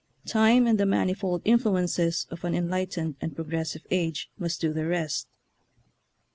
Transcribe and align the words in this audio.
Time 0.25 0.65
and 0.65 0.79
the 0.79 0.85
manifold 0.87 1.43
influences 1.45 2.25
of 2.31 2.43
an 2.43 2.55
enlightened 2.55 3.17
and 3.21 3.35
progressive 3.35 3.83
age 3.91 4.31
must 4.39 4.59
do 4.59 4.73
the 4.73 4.87
rest. 4.87 5.27